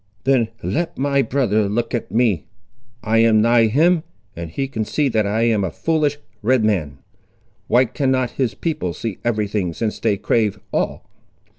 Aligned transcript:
"Then 0.23 0.47
let 0.63 0.97
my 0.97 1.21
brother 1.21 1.69
look 1.69 1.93
at 1.93 2.09
me. 2.09 2.45
I 3.03 3.19
am 3.19 3.39
nigh 3.39 3.67
him, 3.67 4.01
and 4.35 4.49
he 4.49 4.67
can 4.67 4.83
see 4.83 5.09
that 5.09 5.27
I 5.27 5.43
am 5.43 5.63
a 5.63 5.69
foolish 5.69 6.17
Red 6.41 6.65
man. 6.65 6.97
Why 7.67 7.85
cannot 7.85 8.31
his 8.31 8.55
people 8.55 8.93
see 8.95 9.19
every 9.23 9.47
thing, 9.47 9.73
since 9.73 9.99
they 9.99 10.17
crave 10.17 10.59
all?" 10.73 11.07